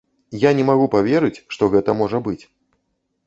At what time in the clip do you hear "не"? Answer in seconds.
0.59-0.63